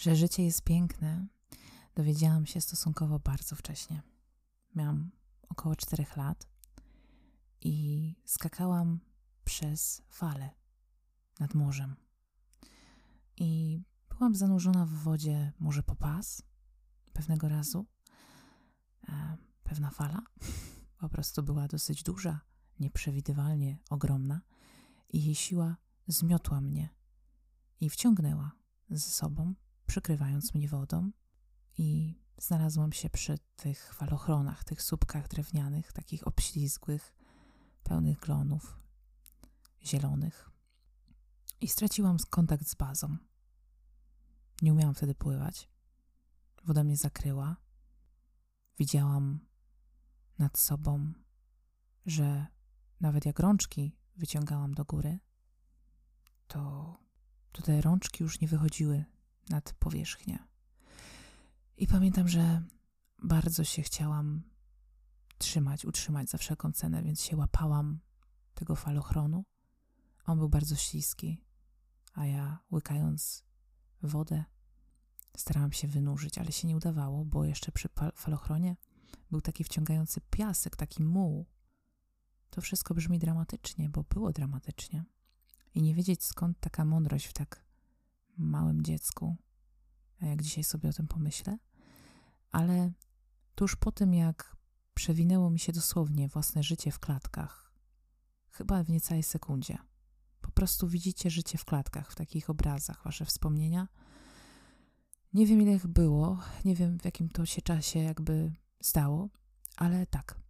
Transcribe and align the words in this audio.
Że 0.00 0.16
życie 0.16 0.44
jest 0.44 0.62
piękne, 0.62 1.26
dowiedziałam 1.94 2.46
się 2.46 2.60
stosunkowo 2.60 3.18
bardzo 3.18 3.56
wcześnie. 3.56 4.02
Miałam 4.74 5.10
około 5.48 5.76
4 5.76 6.06
lat 6.16 6.48
i 7.60 8.14
skakałam 8.24 9.00
przez 9.44 10.02
fale 10.08 10.50
nad 11.40 11.54
morzem. 11.54 11.96
I 13.36 13.80
byłam 14.08 14.34
zanurzona 14.34 14.86
w 14.86 14.90
wodzie 14.90 15.52
może 15.58 15.82
po 15.82 15.96
pas 15.96 16.42
pewnego 17.12 17.48
razu. 17.48 17.86
E, 19.08 19.36
pewna 19.64 19.90
fala 19.90 20.22
po 21.00 21.08
prostu 21.08 21.42
była 21.42 21.68
dosyć 21.68 22.02
duża, 22.02 22.40
nieprzewidywalnie 22.78 23.78
ogromna 23.90 24.40
i 25.08 25.24
jej 25.24 25.34
siła 25.34 25.76
zmiotła 26.06 26.60
mnie 26.60 26.88
i 27.80 27.90
wciągnęła 27.90 28.52
ze 28.90 29.10
sobą, 29.10 29.54
przykrywając 29.90 30.54
mnie 30.54 30.68
wodą 30.68 31.10
i 31.78 32.18
znalazłam 32.38 32.92
się 32.92 33.10
przy 33.10 33.38
tych 33.56 33.94
falochronach, 33.94 34.64
tych 34.64 34.82
słupkach 34.82 35.28
drewnianych, 35.28 35.92
takich 35.92 36.26
obślizgłych, 36.26 37.14
pełnych 37.82 38.18
glonów 38.18 38.78
zielonych. 39.84 40.50
I 41.60 41.68
straciłam 41.68 42.16
kontakt 42.30 42.68
z 42.68 42.74
bazą. 42.74 43.16
Nie 44.62 44.72
umiałam 44.72 44.94
wtedy 44.94 45.14
pływać. 45.14 45.68
Woda 46.64 46.84
mnie 46.84 46.96
zakryła. 46.96 47.56
Widziałam 48.78 49.40
nad 50.38 50.58
sobą, 50.58 51.12
że 52.06 52.46
nawet 53.00 53.26
jak 53.26 53.38
rączki 53.38 53.96
wyciągałam 54.16 54.74
do 54.74 54.84
góry, 54.84 55.18
to, 56.48 56.96
to 57.52 57.62
te 57.62 57.80
rączki 57.80 58.22
już 58.22 58.40
nie 58.40 58.48
wychodziły 58.48 59.04
nad 59.48 59.72
powierzchnię. 59.72 60.38
I 61.76 61.86
pamiętam, 61.86 62.28
że 62.28 62.62
bardzo 63.22 63.64
się 63.64 63.82
chciałam 63.82 64.42
trzymać, 65.38 65.84
utrzymać 65.84 66.30
za 66.30 66.38
wszelką 66.38 66.72
cenę, 66.72 67.02
więc 67.02 67.22
się 67.22 67.36
łapałam 67.36 68.00
tego 68.54 68.76
falochronu. 68.76 69.44
On 70.24 70.38
był 70.38 70.48
bardzo 70.48 70.76
śliski, 70.76 71.44
a 72.12 72.26
ja 72.26 72.58
łykając 72.72 73.44
wodę 74.02 74.44
starałam 75.36 75.72
się 75.72 75.88
wynurzyć, 75.88 76.38
ale 76.38 76.52
się 76.52 76.68
nie 76.68 76.76
udawało, 76.76 77.24
bo 77.24 77.44
jeszcze 77.44 77.72
przy 77.72 77.88
falochronie 78.14 78.76
był 79.30 79.40
taki 79.40 79.64
wciągający 79.64 80.20
piasek, 80.20 80.76
taki 80.76 81.02
muł. 81.02 81.46
To 82.50 82.60
wszystko 82.60 82.94
brzmi 82.94 83.18
dramatycznie, 83.18 83.88
bo 83.88 84.02
było 84.02 84.32
dramatycznie. 84.32 85.04
I 85.74 85.82
nie 85.82 85.94
wiedzieć 85.94 86.24
skąd 86.24 86.60
taka 86.60 86.84
mądrość 86.84 87.26
w 87.26 87.32
tak 87.32 87.64
małym 88.40 88.82
dziecku, 88.82 89.36
jak 90.20 90.42
dzisiaj 90.42 90.64
sobie 90.64 90.88
o 90.88 90.92
tym 90.92 91.08
pomyślę. 91.08 91.58
Ale 92.50 92.92
tuż 93.54 93.76
po 93.76 93.92
tym, 93.92 94.14
jak 94.14 94.56
przewinęło 94.94 95.50
mi 95.50 95.58
się 95.58 95.72
dosłownie 95.72 96.28
własne 96.28 96.62
życie 96.62 96.90
w 96.92 96.98
klatkach, 96.98 97.72
chyba 98.50 98.84
w 98.84 98.88
niecałej 98.88 99.22
sekundzie, 99.22 99.78
po 100.40 100.50
prostu 100.50 100.88
widzicie 100.88 101.30
życie 101.30 101.58
w 101.58 101.64
klatkach, 101.64 102.12
w 102.12 102.14
takich 102.14 102.50
obrazach, 102.50 103.04
wasze 103.04 103.24
wspomnienia. 103.24 103.88
Nie 105.32 105.46
wiem, 105.46 105.62
ile 105.62 105.74
ich 105.74 105.86
było, 105.86 106.38
nie 106.64 106.74
wiem, 106.74 106.98
w 106.98 107.04
jakim 107.04 107.28
to 107.28 107.46
się 107.46 107.62
czasie 107.62 107.98
jakby 107.98 108.52
stało, 108.82 109.28
ale 109.76 110.06
tak, 110.06 110.40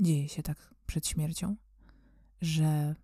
dzieje 0.00 0.28
się 0.28 0.42
tak 0.42 0.74
przed 0.86 1.06
śmiercią, 1.06 1.56
że 2.40 2.94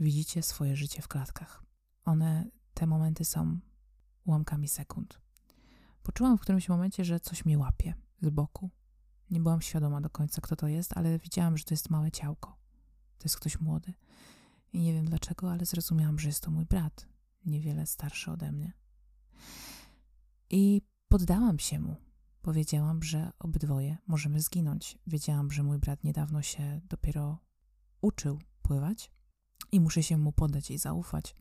widzicie 0.00 0.42
swoje 0.42 0.76
życie 0.76 1.02
w 1.02 1.08
klatkach. 1.08 1.62
One, 2.04 2.50
te 2.78 2.86
momenty 2.86 3.24
są 3.24 3.58
ułamkami 4.24 4.68
sekund. 4.68 5.20
Poczułam 6.02 6.38
w 6.38 6.40
którymś 6.40 6.68
momencie, 6.68 7.04
że 7.04 7.20
coś 7.20 7.44
mnie 7.44 7.58
łapie 7.58 7.94
z 8.22 8.30
boku. 8.30 8.70
Nie 9.30 9.40
byłam 9.40 9.62
świadoma 9.62 10.00
do 10.00 10.10
końca, 10.10 10.40
kto 10.40 10.56
to 10.56 10.68
jest, 10.68 10.96
ale 10.96 11.18
widziałam, 11.18 11.58
że 11.58 11.64
to 11.64 11.74
jest 11.74 11.90
małe 11.90 12.10
ciałko. 12.10 12.56
To 13.18 13.24
jest 13.24 13.36
ktoś 13.36 13.60
młody. 13.60 13.94
I 14.72 14.80
nie 14.80 14.92
wiem 14.92 15.04
dlaczego, 15.04 15.52
ale 15.52 15.66
zrozumiałam, 15.66 16.18
że 16.18 16.28
jest 16.28 16.42
to 16.42 16.50
mój 16.50 16.64
brat, 16.64 17.08
niewiele 17.44 17.86
starszy 17.86 18.30
ode 18.30 18.52
mnie. 18.52 18.72
I 20.50 20.82
poddałam 21.08 21.58
się 21.58 21.78
mu. 21.78 21.96
Powiedziałam, 22.42 23.02
że 23.02 23.32
obydwoje 23.38 23.96
możemy 24.06 24.40
zginąć. 24.40 24.98
Wiedziałam, 25.06 25.52
że 25.52 25.62
mój 25.62 25.78
brat 25.78 26.04
niedawno 26.04 26.42
się 26.42 26.80
dopiero 26.84 27.38
uczył 28.00 28.38
pływać 28.62 29.10
i 29.72 29.80
muszę 29.80 30.02
się 30.02 30.16
mu 30.16 30.32
poddać 30.32 30.70
i 30.70 30.78
zaufać. 30.78 31.36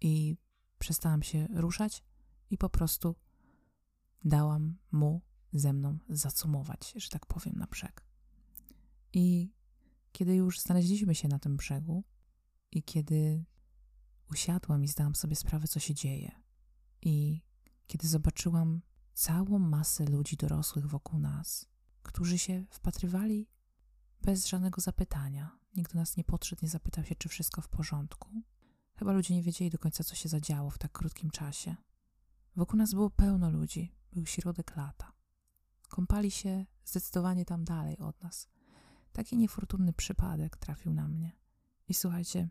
I 0.00 0.36
przestałam 0.78 1.22
się 1.22 1.46
ruszać 1.54 2.04
i 2.50 2.58
po 2.58 2.68
prostu 2.68 3.14
dałam 4.24 4.78
mu 4.92 5.20
ze 5.52 5.72
mną 5.72 5.98
zacumować, 6.08 6.92
że 6.96 7.08
tak 7.08 7.26
powiem, 7.26 7.54
na 7.56 7.66
brzeg. 7.66 8.06
I 9.12 9.52
kiedy 10.12 10.34
już 10.34 10.60
znaleźliśmy 10.60 11.14
się 11.14 11.28
na 11.28 11.38
tym 11.38 11.56
brzegu 11.56 12.04
i 12.72 12.82
kiedy 12.82 13.44
usiadłam 14.30 14.84
i 14.84 14.88
zdałam 14.88 15.14
sobie 15.14 15.36
sprawę, 15.36 15.68
co 15.68 15.80
się 15.80 15.94
dzieje, 15.94 16.42
i 17.02 17.42
kiedy 17.86 18.08
zobaczyłam 18.08 18.82
całą 19.14 19.58
masę 19.58 20.04
ludzi 20.04 20.36
dorosłych 20.36 20.86
wokół 20.86 21.20
nas, 21.20 21.68
którzy 22.02 22.38
się 22.38 22.64
wpatrywali 22.70 23.48
bez 24.22 24.46
żadnego 24.46 24.80
zapytania. 24.80 25.58
Nikt 25.76 25.92
do 25.92 25.98
nas 25.98 26.16
nie 26.16 26.24
podszedł, 26.24 26.62
nie 26.62 26.68
zapytał 26.68 27.04
się, 27.04 27.14
czy 27.14 27.28
wszystko 27.28 27.60
w 27.60 27.68
porządku. 27.68 28.42
Chyba 28.98 29.12
ludzie 29.12 29.34
nie 29.34 29.42
wiedzieli 29.42 29.70
do 29.70 29.78
końca, 29.78 30.04
co 30.04 30.14
się 30.14 30.28
zadziało 30.28 30.70
w 30.70 30.78
tak 30.78 30.92
krótkim 30.92 31.30
czasie. 31.30 31.76
Wokół 32.56 32.78
nas 32.78 32.94
było 32.94 33.10
pełno 33.10 33.50
ludzi, 33.50 33.92
był 34.12 34.26
środek 34.26 34.76
lata. 34.76 35.12
Kąpali 35.88 36.30
się 36.30 36.66
zdecydowanie 36.84 37.44
tam 37.44 37.64
dalej 37.64 37.98
od 37.98 38.22
nas. 38.22 38.48
Taki 39.12 39.36
niefortunny 39.36 39.92
przypadek 39.92 40.56
trafił 40.56 40.92
na 40.92 41.08
mnie. 41.08 41.32
I 41.88 41.94
słuchajcie, 41.94 42.48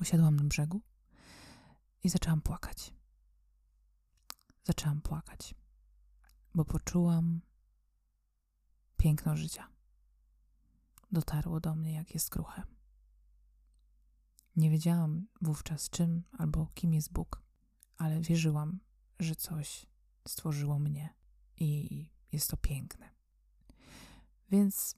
usiadłam 0.00 0.36
na 0.36 0.44
brzegu 0.44 0.82
i 2.04 2.08
zaczęłam 2.08 2.40
płakać. 2.40 2.94
Zaczęłam 4.64 5.00
płakać, 5.00 5.54
bo 6.54 6.64
poczułam 6.64 7.40
piękno 8.96 9.36
życia. 9.36 9.68
Dotarło 11.12 11.60
do 11.60 11.74
mnie, 11.74 11.92
jak 11.92 12.14
jest 12.14 12.30
kruche. 12.30 12.62
Nie 14.56 14.70
wiedziałam 14.70 15.26
wówczas 15.40 15.90
czym 15.90 16.22
albo 16.38 16.66
kim 16.74 16.94
jest 16.94 17.12
Bóg, 17.12 17.42
ale 17.96 18.20
wierzyłam, 18.20 18.80
że 19.18 19.36
coś 19.36 19.86
stworzyło 20.28 20.78
mnie 20.78 21.14
i 21.56 22.10
jest 22.32 22.50
to 22.50 22.56
piękne. 22.56 23.10
Więc 24.50 24.96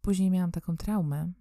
później 0.00 0.30
miałam 0.30 0.52
taką 0.52 0.76
traumę. 0.76 1.32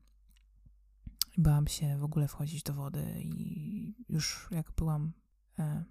Bałam 1.38 1.68
się 1.68 1.98
w 1.98 2.04
ogóle 2.04 2.28
wchodzić 2.28 2.64
do 2.64 2.74
wody 2.74 3.22
i 3.22 3.96
już 4.10 4.48
jak 4.52 4.72
byłam 4.72 5.14
e, 5.60 5.84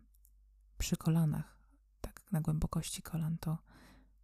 przy 0.78 0.96
kolanach, 0.96 1.58
tak 2.00 2.32
na 2.32 2.40
głębokości 2.40 3.02
kolan, 3.02 3.38
to 3.38 3.58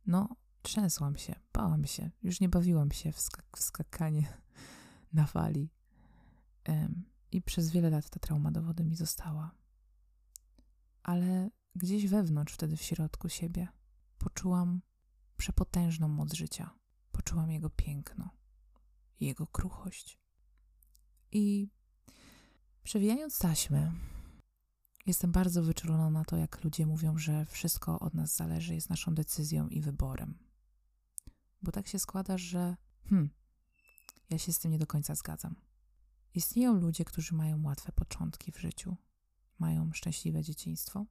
no 0.06 0.36
trzęsłam 0.62 1.16
się, 1.16 1.34
bałam 1.52 1.86
się. 1.86 2.10
Już 2.22 2.40
nie 2.40 2.48
bawiłam 2.48 2.90
się 2.90 3.12
w, 3.12 3.20
skak 3.20 3.56
w 3.56 3.62
skakanie 3.62 4.38
na 5.12 5.26
fali. 5.26 5.70
E, 6.68 6.88
I 7.32 7.42
przez 7.42 7.70
wiele 7.70 7.90
lat 7.90 8.10
ta 8.10 8.18
trauma 8.18 8.50
do 8.50 8.62
wody 8.62 8.84
mi 8.84 8.96
została. 8.96 9.54
Ale 11.02 11.50
gdzieś 11.74 12.06
wewnątrz, 12.06 12.54
wtedy 12.54 12.76
w 12.76 12.82
środku 12.82 13.28
siebie, 13.28 13.68
poczułam 14.18 14.82
przepotężną 15.36 16.08
moc 16.08 16.32
życia. 16.32 16.70
Poczułam 17.12 17.50
jego 17.50 17.70
piękno, 17.70 18.30
jego 19.20 19.46
kruchość. 19.46 20.18
I 21.32 21.68
przewijając 22.82 23.38
taśmę, 23.38 23.92
jestem 25.06 25.32
bardzo 25.32 25.62
wyczulona 25.62 26.10
na 26.10 26.24
to, 26.24 26.36
jak 26.36 26.64
ludzie 26.64 26.86
mówią, 26.86 27.18
że 27.18 27.44
wszystko 27.46 28.00
od 28.00 28.14
nas 28.14 28.36
zależy, 28.36 28.74
jest 28.74 28.90
naszą 28.90 29.14
decyzją 29.14 29.68
i 29.68 29.80
wyborem. 29.80 30.38
Bo 31.62 31.72
tak 31.72 31.88
się 31.88 31.98
składa, 31.98 32.38
że 32.38 32.76
hmm, 33.08 33.30
ja 34.30 34.38
się 34.38 34.52
z 34.52 34.58
tym 34.58 34.70
nie 34.70 34.78
do 34.78 34.86
końca 34.86 35.14
zgadzam. 35.14 35.56
Istnieją 36.34 36.74
ludzie, 36.74 37.04
którzy 37.04 37.34
mają 37.34 37.62
łatwe 37.62 37.92
początki 37.92 38.52
w 38.52 38.58
życiu, 38.60 38.96
mają 39.58 39.92
szczęśliwe 39.92 40.42
dzieciństwo, 40.42 41.06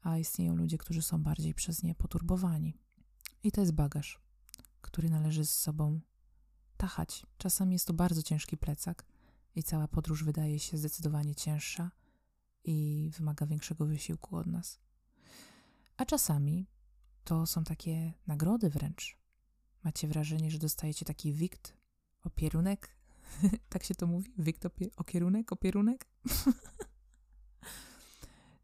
a 0.00 0.18
istnieją 0.18 0.56
ludzie, 0.56 0.78
którzy 0.78 1.02
są 1.02 1.22
bardziej 1.22 1.54
przez 1.54 1.82
nie 1.82 1.94
poturbowani. 1.94 2.78
I 3.42 3.52
to 3.52 3.60
jest 3.60 3.72
bagaż, 3.72 4.20
który 4.80 5.10
należy 5.10 5.46
z 5.46 5.54
sobą 5.54 6.00
tachać. 6.76 7.26
Czasami 7.38 7.72
jest 7.72 7.86
to 7.86 7.92
bardzo 7.92 8.22
ciężki 8.22 8.56
plecak 8.56 9.06
i 9.54 9.62
cała 9.62 9.88
podróż 9.88 10.24
wydaje 10.24 10.58
się 10.58 10.76
zdecydowanie 10.76 11.34
cięższa 11.34 11.90
i 12.64 13.10
wymaga 13.16 13.46
większego 13.46 13.86
wysiłku 13.86 14.36
od 14.36 14.46
nas. 14.46 14.80
A 15.96 16.04
czasami 16.04 16.66
to 17.24 17.46
są 17.46 17.64
takie 17.64 18.12
nagrody 18.26 18.70
wręcz. 18.70 19.18
Macie 19.84 20.08
wrażenie, 20.08 20.50
że 20.50 20.58
dostajecie 20.58 21.04
taki 21.04 21.32
wikt, 21.32 21.76
opierunek, 22.24 22.96
tak 23.68 23.84
się 23.84 23.94
to 23.94 24.06
mówi? 24.06 24.32
Wikt, 24.38 24.66
opie, 24.66 24.86
okierunek, 24.96 25.52
opierunek? 25.52 26.08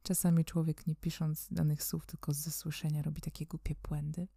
Czasami 0.03 0.45
człowiek 0.45 0.87
nie 0.87 0.97
pisząc 0.97 1.49
danych 1.51 1.85
słów, 1.85 2.07
tylko 2.07 2.35
ze 2.35 2.51
słyszenia 2.51 3.03
robi 3.03 3.21
takie 3.21 3.47
głupie 3.47 3.75
błędy. 3.89 4.29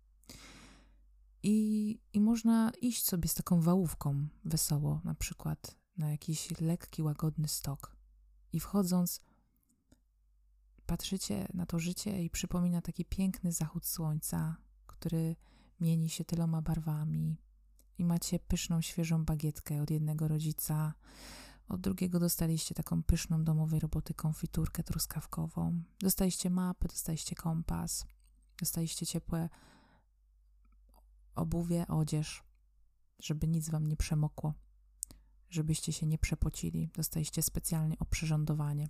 I, 1.43 1.99
I 2.13 2.21
można 2.21 2.71
iść 2.81 3.05
sobie 3.05 3.29
z 3.29 3.33
taką 3.33 3.61
wałówką 3.61 4.27
wesoło, 4.45 5.01
na 5.03 5.15
przykład 5.15 5.77
na 5.97 6.11
jakiś 6.11 6.59
lekki, 6.61 7.03
łagodny 7.03 7.47
stok. 7.47 7.95
I 8.53 8.59
wchodząc, 8.59 9.19
patrzycie 10.85 11.47
na 11.53 11.65
to 11.65 11.79
życie 11.79 12.23
i 12.23 12.29
przypomina 12.29 12.81
taki 12.81 13.05
piękny 13.05 13.51
zachód 13.51 13.85
słońca, 13.85 14.55
który 14.87 15.35
mieni 15.79 16.09
się 16.09 16.25
tyloma 16.25 16.61
barwami. 16.61 17.37
I 17.97 18.05
macie 18.05 18.39
pyszną, 18.39 18.81
świeżą 18.81 19.25
bagietkę 19.25 19.81
od 19.81 19.91
jednego 19.91 20.27
rodzica, 20.27 20.93
od 21.67 21.81
drugiego 21.81 22.19
dostaliście 22.19 22.75
taką 22.75 23.03
pyszną 23.03 23.43
domowej 23.43 23.79
roboty 23.79 24.13
konfiturkę 24.13 24.83
truskawkową. 24.83 25.83
Dostaliście 25.99 26.49
mapę, 26.49 26.87
dostaliście 26.87 27.35
kompas, 27.35 28.05
dostaliście 28.59 29.05
ciepłe 29.05 29.49
obuwie, 31.35 31.87
odzież, 31.87 32.43
żeby 33.19 33.47
nic 33.47 33.69
wam 33.69 33.87
nie 33.87 33.97
przemokło, 33.97 34.53
żebyście 35.49 35.93
się 35.93 36.05
nie 36.05 36.17
przepocili. 36.17 36.89
Dostaliście 36.95 37.41
specjalnie 37.41 37.99
oprzyrządowanie. 37.99 38.89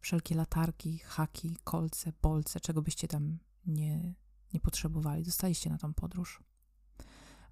Wszelkie 0.00 0.34
latarki, 0.34 0.98
haki, 0.98 1.56
kolce, 1.64 2.12
bolce, 2.22 2.60
czego 2.60 2.82
byście 2.82 3.08
tam 3.08 3.38
nie, 3.66 4.14
nie 4.52 4.60
potrzebowali, 4.60 5.24
dostaliście 5.24 5.70
na 5.70 5.78
tą 5.78 5.94
podróż. 5.94 6.42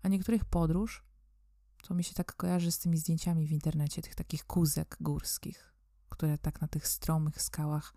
A 0.04 0.08
niektórych 0.08 0.44
podróż? 0.44 1.04
To 1.82 1.94
mi 1.94 2.04
się 2.04 2.14
tak 2.14 2.36
kojarzy 2.36 2.72
z 2.72 2.78
tymi 2.78 2.98
zdjęciami 2.98 3.46
w 3.46 3.52
internecie, 3.52 4.02
tych 4.02 4.14
takich 4.14 4.44
kuzek 4.44 4.96
górskich, 5.00 5.74
które 6.08 6.38
tak 6.38 6.60
na 6.60 6.68
tych 6.68 6.88
stromych 6.88 7.42
skałach, 7.42 7.94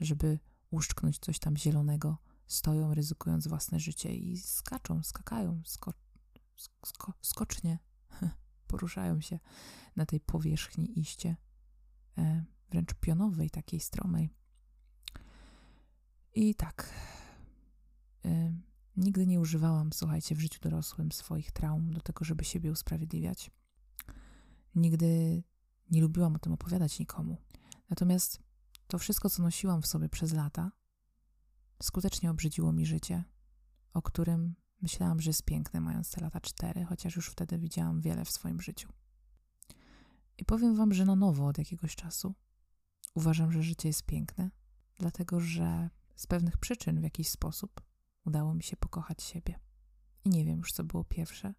żeby 0.00 0.38
uszczknąć 0.70 1.18
coś 1.18 1.38
tam 1.38 1.56
zielonego, 1.56 2.18
stoją, 2.46 2.94
ryzykując 2.94 3.46
własne 3.46 3.80
życie 3.80 4.14
i 4.14 4.38
skaczą, 4.38 5.02
skakają, 5.02 5.62
sko 5.64 5.92
sko 6.86 7.12
skocznie, 7.22 7.78
poruszają 8.68 9.20
się 9.20 9.38
na 9.96 10.06
tej 10.06 10.20
powierzchni 10.20 11.00
iście, 11.00 11.36
e, 12.18 12.44
wręcz 12.70 12.94
pionowej, 12.94 13.50
takiej 13.50 13.80
stromej. 13.80 14.30
I 16.34 16.54
tak, 16.54 16.90
e, 18.24 18.52
nigdy 18.96 19.26
nie 19.26 19.40
używałam, 19.40 19.92
słuchajcie, 19.92 20.34
w 20.34 20.40
życiu 20.40 20.60
dorosłym 20.60 21.12
swoich 21.12 21.52
traum 21.52 21.92
do 21.92 22.00
tego, 22.00 22.24
żeby 22.24 22.44
siebie 22.44 22.72
usprawiedliwiać. 22.72 23.50
Nigdy 24.74 25.42
nie 25.90 26.00
lubiłam 26.00 26.36
o 26.36 26.38
tym 26.38 26.52
opowiadać 26.52 26.98
nikomu. 26.98 27.36
Natomiast 27.90 28.42
to 28.86 28.98
wszystko, 28.98 29.30
co 29.30 29.42
nosiłam 29.42 29.82
w 29.82 29.86
sobie 29.86 30.08
przez 30.08 30.32
lata, 30.32 30.72
skutecznie 31.82 32.30
obrzydziło 32.30 32.72
mi 32.72 32.86
życie, 32.86 33.24
o 33.92 34.02
którym 34.02 34.54
myślałam, 34.82 35.20
że 35.20 35.30
jest 35.30 35.42
piękne, 35.42 35.80
mając 35.80 36.10
te 36.10 36.20
lata 36.20 36.40
cztery, 36.40 36.84
chociaż 36.84 37.16
już 37.16 37.28
wtedy 37.28 37.58
widziałam 37.58 38.00
wiele 38.00 38.24
w 38.24 38.30
swoim 38.30 38.60
życiu. 38.60 38.88
I 40.38 40.44
powiem 40.44 40.76
Wam, 40.76 40.94
że 40.94 41.04
na 41.04 41.16
nowo 41.16 41.46
od 41.46 41.58
jakiegoś 41.58 41.96
czasu 41.96 42.34
uważam, 43.14 43.52
że 43.52 43.62
życie 43.62 43.88
jest 43.88 44.02
piękne, 44.02 44.50
dlatego 44.98 45.40
że 45.40 45.90
z 46.16 46.26
pewnych 46.26 46.56
przyczyn 46.58 47.00
w 47.00 47.02
jakiś 47.02 47.28
sposób 47.28 47.80
udało 48.24 48.54
mi 48.54 48.62
się 48.62 48.76
pokochać 48.76 49.22
siebie. 49.22 49.58
I 50.24 50.30
nie 50.30 50.44
wiem 50.44 50.58
już, 50.58 50.72
co 50.72 50.84
było 50.84 51.04
pierwsze. 51.04 51.54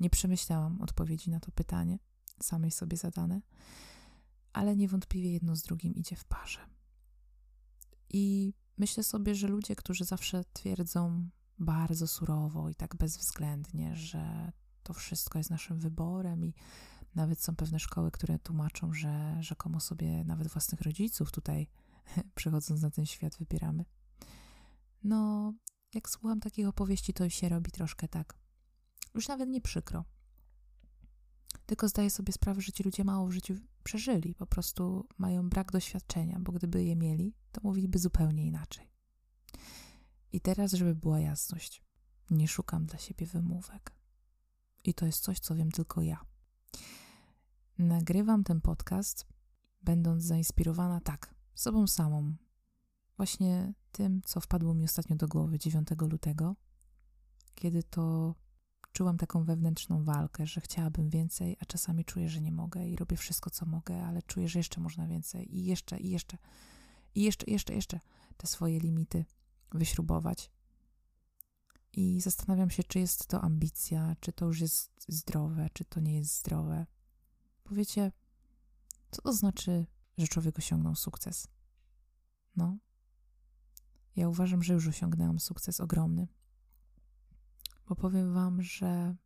Nie 0.00 0.10
przemyślałam 0.10 0.82
odpowiedzi 0.82 1.30
na 1.30 1.40
to 1.40 1.52
pytanie, 1.52 1.98
samej 2.42 2.70
sobie 2.70 2.96
zadane, 2.96 3.40
ale 4.52 4.76
niewątpliwie 4.76 5.32
jedno 5.32 5.56
z 5.56 5.62
drugim 5.62 5.94
idzie 5.94 6.16
w 6.16 6.24
parze. 6.24 6.60
I 8.10 8.54
myślę 8.78 9.04
sobie, 9.04 9.34
że 9.34 9.48
ludzie, 9.48 9.76
którzy 9.76 10.04
zawsze 10.04 10.44
twierdzą 10.52 11.28
bardzo 11.58 12.06
surowo 12.06 12.68
i 12.68 12.74
tak 12.74 12.96
bezwzględnie, 12.96 13.96
że 13.96 14.52
to 14.82 14.92
wszystko 14.92 15.38
jest 15.38 15.50
naszym 15.50 15.78
wyborem 15.78 16.44
i 16.44 16.54
nawet 17.14 17.42
są 17.42 17.56
pewne 17.56 17.78
szkoły, 17.78 18.10
które 18.10 18.38
tłumaczą, 18.38 18.92
że 18.92 19.36
rzekomo 19.40 19.80
sobie 19.80 20.24
nawet 20.24 20.48
własnych 20.48 20.80
rodziców 20.80 21.32
tutaj 21.32 21.66
przychodząc 22.34 22.82
na 22.82 22.90
ten 22.90 23.06
świat 23.06 23.36
wybieramy. 23.36 23.84
No, 25.04 25.52
jak 25.94 26.08
słucham 26.08 26.40
takich 26.40 26.68
opowieści, 26.68 27.12
to 27.12 27.28
się 27.28 27.48
robi 27.48 27.70
troszkę 27.70 28.08
tak. 28.08 28.38
Już 29.14 29.28
nawet 29.28 29.48
nie 29.48 29.60
przykro. 29.60 30.04
Tylko 31.66 31.88
zdaję 31.88 32.10
sobie 32.10 32.32
sprawę, 32.32 32.60
że 32.60 32.72
ci 32.72 32.82
ludzie 32.82 33.04
mało 33.04 33.26
w 33.26 33.32
życiu 33.32 33.54
przeżyli, 33.84 34.34
po 34.34 34.46
prostu 34.46 35.08
mają 35.18 35.48
brak 35.48 35.72
doświadczenia, 35.72 36.38
bo 36.40 36.52
gdyby 36.52 36.84
je 36.84 36.96
mieli, 36.96 37.34
to 37.52 37.60
mówiliby 37.64 37.98
zupełnie 37.98 38.46
inaczej. 38.46 38.90
I 40.32 40.40
teraz, 40.40 40.72
żeby 40.72 40.94
była 40.94 41.20
jasność, 41.20 41.82
nie 42.30 42.48
szukam 42.48 42.86
dla 42.86 42.98
siebie 42.98 43.26
wymówek. 43.26 43.92
I 44.84 44.94
to 44.94 45.06
jest 45.06 45.22
coś, 45.22 45.38
co 45.38 45.54
wiem 45.54 45.70
tylko 45.70 46.02
ja. 46.02 46.24
Nagrywam 47.78 48.44
ten 48.44 48.60
podcast, 48.60 49.26
będąc 49.82 50.22
zainspirowana 50.22 51.00
tak, 51.00 51.34
sobą 51.54 51.86
samą. 51.86 52.34
Właśnie 53.16 53.74
tym, 53.98 54.22
co 54.24 54.40
wpadło 54.40 54.74
mi 54.74 54.84
ostatnio 54.84 55.16
do 55.16 55.28
głowy 55.28 55.58
9 55.58 55.88
lutego, 56.00 56.56
kiedy 57.54 57.82
to 57.82 58.34
czułam 58.92 59.16
taką 59.16 59.44
wewnętrzną 59.44 60.04
walkę, 60.04 60.46
że 60.46 60.60
chciałabym 60.60 61.10
więcej, 61.10 61.56
a 61.60 61.64
czasami 61.64 62.04
czuję, 62.04 62.28
że 62.28 62.40
nie 62.40 62.52
mogę 62.52 62.88
i 62.88 62.96
robię 62.96 63.16
wszystko, 63.16 63.50
co 63.50 63.66
mogę, 63.66 64.04
ale 64.04 64.22
czuję, 64.22 64.48
że 64.48 64.58
jeszcze 64.58 64.80
można 64.80 65.06
więcej 65.06 65.56
i 65.56 65.64
jeszcze, 65.64 65.98
i 65.98 66.10
jeszcze, 66.10 66.38
i 67.14 67.22
jeszcze, 67.22 67.50
jeszcze, 67.50 67.74
jeszcze 67.74 68.00
te 68.36 68.46
swoje 68.46 68.78
limity 68.78 69.24
wyśrubować. 69.72 70.50
I 71.92 72.20
zastanawiam 72.20 72.70
się, 72.70 72.84
czy 72.84 72.98
jest 72.98 73.26
to 73.26 73.40
ambicja, 73.40 74.16
czy 74.20 74.32
to 74.32 74.46
już 74.46 74.60
jest 74.60 75.04
zdrowe, 75.08 75.68
czy 75.72 75.84
to 75.84 76.00
nie 76.00 76.14
jest 76.14 76.38
zdrowe. 76.38 76.86
Powiecie, 77.64 78.12
co 79.10 79.22
to 79.22 79.32
znaczy, 79.32 79.86
że 80.18 80.28
człowiek 80.28 80.58
osiągnął 80.58 80.94
sukces? 80.94 81.48
No, 82.56 82.78
ja 84.18 84.28
uważam, 84.28 84.62
że 84.62 84.74
już 84.74 84.88
osiągnęłam 84.88 85.40
sukces 85.40 85.80
ogromny. 85.80 86.28
Bo 87.86 87.96
powiem 87.96 88.34
Wam, 88.34 88.62
że 88.62 89.16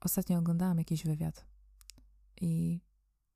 ostatnio 0.00 0.38
oglądałam 0.38 0.78
jakiś 0.78 1.04
wywiad 1.04 1.46
i 2.40 2.80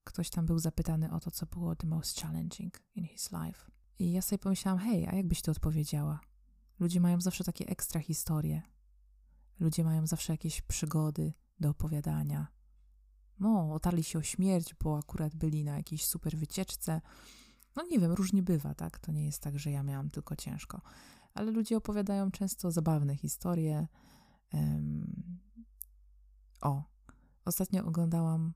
ktoś 0.05 0.31
tam 0.31 0.47
był 0.47 0.59
zapytany 0.59 1.13
o 1.13 1.21
to, 1.21 1.31
co 1.31 1.47
było 1.47 1.77
the 1.77 1.87
most 1.87 2.21
challenging 2.21 2.83
in 2.95 3.05
his 3.05 3.31
life. 3.33 3.71
I 3.99 4.13
ja 4.13 4.23
sobie 4.23 4.39
pomyślałam, 4.39 4.81
hej, 4.81 5.07
a 5.07 5.15
jakbyś 5.15 5.43
to 5.43 5.53
odpowiedziała? 5.53 6.21
Ludzie 6.79 7.01
mają 7.01 7.21
zawsze 7.21 7.45
takie 7.45 7.67
ekstra 7.67 8.01
historie. 8.01 8.63
Ludzie 9.61 9.85
mają 9.85 10.07
zawsze 10.07 10.33
jakieś 10.33 10.63
przygody 10.63 11.33
do 11.61 11.71
opowiadania. 11.71 12.47
No, 13.41 13.73
otarli 13.75 14.05
się 14.05 14.19
o 14.19 14.23
śmierć, 14.23 14.75
bo 14.75 14.99
akurat 14.99 15.37
byli 15.37 15.65
na 15.65 15.77
jakiejś 15.77 16.05
super 16.05 16.37
wycieczce, 16.37 17.01
no 17.79 17.85
nie 17.91 17.99
wiem, 17.99 18.13
różnie 18.13 18.43
bywa, 18.43 18.75
tak? 18.75 18.99
To 18.99 19.13
nie 19.13 19.25
jest 19.25 19.43
tak, 19.43 19.59
że 19.59 19.71
ja 19.71 19.83
miałam 19.83 20.11
tylko 20.11 20.37
ciężko. 20.37 20.81
Ale 21.35 21.51
ludzie 21.51 21.77
opowiadają 21.77 22.31
często 22.31 22.71
zabawne 22.71 23.17
historie. 23.17 23.89
Um, 24.53 25.39
o, 26.61 26.83
ostatnio 27.45 27.85
oglądałam 27.85 28.53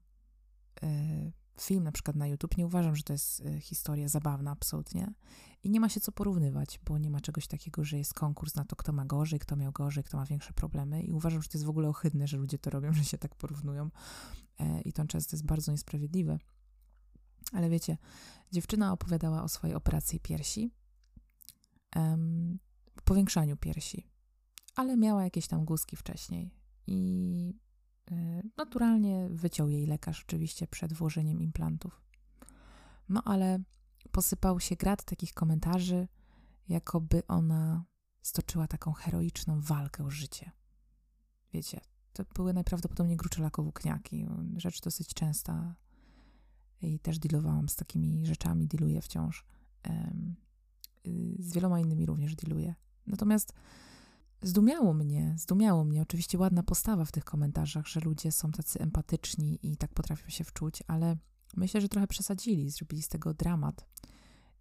y, 0.83 1.33
film 1.61 1.85
na 1.85 1.93
przykład 1.93 2.17
na 2.17 2.27
YouTube. 2.27 2.57
Nie 2.57 2.67
uważam, 2.67 2.97
że 2.97 3.03
to 3.03 3.13
jest 3.13 3.41
y, 3.41 3.61
historia 3.61 4.09
zabawna, 4.09 4.51
absolutnie. 4.51 5.15
I 5.63 5.71
nie 5.71 5.81
ma 5.81 5.89
się 5.89 6.01
co 6.01 6.13
porównywać, 6.13 6.81
bo 6.85 6.99
nie 6.99 7.11
ma 7.11 7.21
czegoś 7.21 7.47
takiego, 7.47 7.85
że 7.85 7.99
jest 7.99 8.15
konkurs 8.15 8.55
na 8.55 8.65
to, 8.65 8.77
kto 8.77 8.93
ma 8.93 9.05
gorzej, 9.05 9.39
kto 9.39 9.57
miał 9.57 9.73
gorzej, 9.73 10.05
kto 10.05 10.17
ma 10.17 10.27
większe 10.27 10.53
problemy. 10.53 11.03
I 11.03 11.13
uważam, 11.13 11.43
że 11.43 11.49
to 11.49 11.59
jest 11.59 11.67
w 11.67 11.71
ogóle 11.71 11.89
ohydne, 11.89 12.27
że 12.27 12.37
ludzie 12.37 12.59
to 12.59 12.71
robią, 12.71 12.93
że 12.93 13.05
się 13.05 13.19
tak 13.19 13.35
porównują. 13.35 13.91
E, 14.61 14.81
I 14.81 14.93
to 14.93 15.07
często 15.07 15.37
jest 15.37 15.47
bardzo 15.47 15.73
niesprawiedliwe. 15.73 16.39
Ale 17.53 17.71
wiecie, 17.71 17.99
dziewczyna 18.53 18.93
opowiadała 18.93 19.43
o 19.43 19.49
swojej 19.49 19.77
operacji 19.77 20.21
piersi, 20.21 20.73
um, 21.97 22.59
powiększaniu 23.05 23.57
piersi, 23.57 24.11
ale 24.75 24.97
miała 24.97 25.25
jakieś 25.25 25.47
tam 25.47 25.65
guzki 25.65 25.97
wcześniej 25.97 26.55
i 26.87 27.55
y, 28.11 28.43
naturalnie 28.57 29.29
wyciął 29.31 29.69
jej 29.69 29.87
lekarz 29.87 30.23
oczywiście 30.23 30.67
przed 30.67 30.93
włożeniem 30.93 31.43
implantów. 31.43 32.03
No 33.09 33.23
ale 33.25 33.59
posypał 34.13 34.61
się 34.61 34.77
grad 34.77 35.05
takich 35.05 35.35
komentarzy, 35.35 36.09
jakoby 36.69 37.27
ona 37.27 37.85
stoczyła 38.23 38.67
taką 38.67 38.93
heroiczną 38.93 39.61
walkę 39.61 40.05
o 40.05 40.11
życie. 40.11 40.51
Wiecie, 41.53 41.81
to 42.13 42.25
były 42.35 42.53
najprawdopodobniej 42.53 43.17
gruczołako-włókniaki, 43.17 44.27
rzecz 44.57 44.81
dosyć 44.81 45.15
częsta 45.15 45.75
i 46.83 46.99
też 46.99 47.19
dealowałam 47.19 47.69
z 47.69 47.77
takimi 47.77 48.27
rzeczami, 48.27 48.67
dealuję 48.67 49.01
wciąż. 49.01 49.45
Z 51.39 51.53
wieloma 51.53 51.81
innymi 51.81 52.07
również 52.07 52.35
dealuję. 52.35 52.75
Natomiast 53.07 53.53
zdumiało 54.43 54.95
mnie, 54.95 55.35
zdumiało 55.39 55.85
mnie, 55.85 56.03
oczywiście 56.03 56.39
ładna 56.39 56.63
postawa 56.63 57.05
w 57.05 57.13
tych 57.13 57.25
komentarzach, 57.25 57.87
że 57.87 58.01
ludzie 58.01 58.33
są 58.33 58.53
tacy 58.53 58.81
empatyczni 58.81 59.59
i 59.63 59.77
tak 59.77 59.95
potrafią 59.95 60.29
się 60.29 60.45
wczuć, 60.45 60.83
ale 60.87 61.17
myślę, 61.57 61.81
że 61.81 61.89
trochę 61.89 62.07
przesadzili, 62.07 62.71
zrobili 62.71 63.03
z 63.03 63.09
tego 63.09 63.35
dramat. 63.35 63.87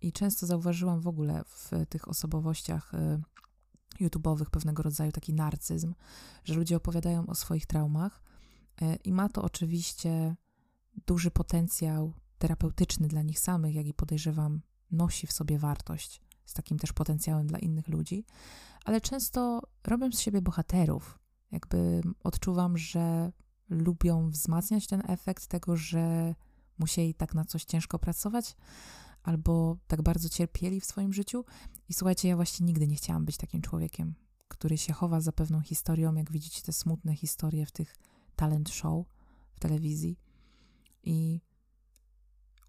I 0.02 0.12
często 0.12 0.46
zauważyłam 0.46 1.02
w 1.02 1.08
ogóle 1.08 1.44
w 1.46 1.72
tych 1.90 2.08
osobowościach 2.08 2.94
y, 2.94 3.22
YouTube'owych 4.04 4.50
pewnego 4.50 4.84
rodzaju 4.84 5.12
taki 5.12 5.34
narcyzm, 5.34 5.94
że 6.44 6.54
ludzie 6.54 6.78
opowiadają 6.78 7.26
o 7.28 7.36
swoich 7.36 7.66
traumach 7.66 8.24
y, 8.82 8.96
i 8.96 9.14
ma 9.14 9.30
to 9.30 9.42
oczywiście 9.42 10.36
duży 11.08 11.32
potencjał 11.32 12.14
terapeutyczny 12.38 13.08
dla 13.08 13.22
nich 13.22 13.40
samych, 13.40 13.76
jak 13.76 13.86
i 13.86 13.94
podejrzewam, 13.94 14.62
nosi 14.92 15.28
w 15.28 15.32
sobie 15.32 15.60
wartość 15.60 16.22
z 16.52 16.54
takim 16.54 16.80
też 16.80 16.94
potencjałem 16.94 17.48
dla 17.48 17.60
innych 17.60 17.88
ludzi, 17.88 18.26
ale 18.86 19.02
często 19.02 19.62
robią 19.84 20.12
z 20.12 20.20
siebie 20.20 20.42
bohaterów. 20.42 21.20
Jakby 21.52 22.02
odczuwam, 22.24 22.78
że 22.78 23.32
lubią 23.70 24.30
wzmacniać 24.30 24.88
ten 24.88 25.02
efekt 25.08 25.48
tego, 25.48 25.78
że 25.78 26.36
musieli 26.78 27.14
tak 27.14 27.36
na 27.36 27.46
coś 27.46 27.66
ciężko 27.66 28.00
pracować, 28.00 28.56
albo 29.24 29.78
tak 29.88 30.02
bardzo 30.02 30.30
cierpieli 30.30 30.82
w 30.82 30.86
swoim 30.86 31.14
życiu. 31.14 31.46
I 31.90 31.94
słuchajcie, 31.94 32.28
ja 32.28 32.36
właśnie 32.36 32.66
nigdy 32.66 32.88
nie 32.88 32.96
chciałam 32.96 33.26
być 33.26 33.38
takim 33.38 33.62
człowiekiem, 33.62 34.16
który 34.48 34.78
się 34.78 34.94
chowa 34.94 35.22
za 35.22 35.32
pewną 35.32 35.62
historią, 35.62 36.16
jak 36.16 36.32
widzicie 36.32 36.62
te 36.62 36.74
smutne 36.74 37.16
historie 37.16 37.66
w 37.66 37.72
tych 37.72 37.96
talent 38.36 38.70
show 38.70 39.06
w 39.54 39.60
telewizji. 39.60 40.20
I 41.04 41.42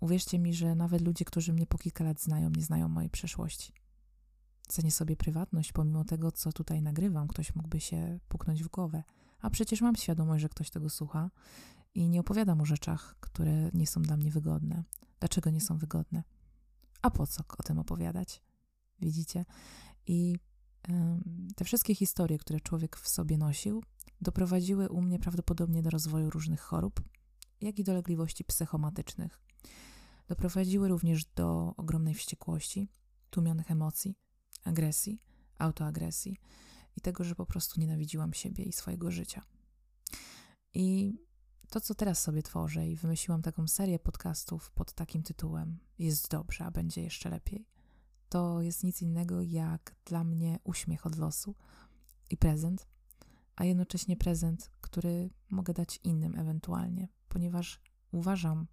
uwierzcie 0.00 0.38
mi, 0.38 0.54
że 0.54 0.74
nawet 0.74 1.00
ludzie, 1.00 1.24
którzy 1.24 1.52
mnie 1.52 1.66
po 1.66 1.78
kilka 1.78 2.04
lat 2.04 2.20
znają, 2.20 2.50
nie 2.50 2.62
znają 2.62 2.88
mojej 2.88 3.10
przeszłości. 3.10 3.72
Cenię 4.68 4.90
sobie 4.90 5.16
prywatność, 5.16 5.72
pomimo 5.72 6.04
tego, 6.04 6.32
co 6.32 6.52
tutaj 6.52 6.82
nagrywam, 6.82 7.28
ktoś 7.28 7.54
mógłby 7.54 7.80
się 7.80 8.20
puknąć 8.28 8.64
w 8.64 8.68
głowę. 8.68 9.02
A 9.40 9.50
przecież 9.50 9.80
mam 9.80 9.96
świadomość, 9.96 10.42
że 10.42 10.48
ktoś 10.48 10.70
tego 10.70 10.90
słucha 10.90 11.30
i 11.94 12.08
nie 12.08 12.20
opowiadam 12.20 12.60
o 12.60 12.64
rzeczach, 12.64 13.16
które 13.20 13.70
nie 13.74 13.86
są 13.86 14.02
dla 14.02 14.16
mnie 14.16 14.30
wygodne. 14.30 14.84
Dlaczego 15.20 15.50
nie 15.50 15.60
są 15.60 15.78
wygodne? 15.78 16.22
A 17.02 17.10
po 17.10 17.26
co 17.26 17.42
o 17.58 17.62
tym 17.62 17.78
opowiadać? 17.78 18.42
Widzicie? 19.00 19.44
I 20.06 20.36
te 21.56 21.64
wszystkie 21.64 21.94
historie, 21.94 22.38
które 22.38 22.60
człowiek 22.60 22.96
w 22.96 23.08
sobie 23.08 23.38
nosił, 23.38 23.82
doprowadziły 24.20 24.88
u 24.88 25.02
mnie 25.02 25.18
prawdopodobnie 25.18 25.82
do 25.82 25.90
rozwoju 25.90 26.30
różnych 26.30 26.60
chorób, 26.60 27.00
jak 27.62 27.78
i 27.78 27.84
dolegliwości 27.84 28.44
psychomatycznych. 28.44 29.40
Doprowadziły 30.28 30.88
również 30.88 31.24
do 31.24 31.74
ogromnej 31.76 32.14
wściekłości, 32.14 32.88
tłumionych 33.30 33.70
emocji, 33.70 34.18
agresji, 34.64 35.20
autoagresji 35.58 36.36
i 36.96 37.00
tego, 37.00 37.24
że 37.24 37.34
po 37.34 37.46
prostu 37.46 37.80
nienawidziłam 37.80 38.32
siebie 38.32 38.64
i 38.64 38.72
swojego 38.72 39.10
życia. 39.10 39.42
I 40.74 41.14
to, 41.70 41.80
co 41.80 41.94
teraz 41.94 42.22
sobie 42.22 42.42
tworzę, 42.42 42.88
i 42.88 42.96
wymyśliłam 42.96 43.42
taką 43.42 43.68
serię 43.68 43.98
podcastów 43.98 44.70
pod 44.70 44.92
takim 44.92 45.22
tytułem 45.22 45.78
Jest 45.98 46.30
dobrze, 46.30 46.64
a 46.64 46.70
będzie 46.70 47.02
jeszcze 47.02 47.30
lepiej, 47.30 47.68
to 48.28 48.62
jest 48.62 48.84
nic 48.84 49.02
innego 49.02 49.42
jak 49.42 49.94
dla 50.04 50.24
mnie 50.24 50.58
uśmiech 50.64 51.06
od 51.06 51.18
losu 51.18 51.54
i 52.30 52.36
prezent, 52.36 52.86
a 53.56 53.64
jednocześnie 53.64 54.16
prezent, 54.16 54.70
który 54.80 55.30
mogę 55.50 55.74
dać 55.74 56.00
innym 56.04 56.38
ewentualnie, 56.38 57.08
ponieważ 57.32 57.80
uważam 58.10 58.66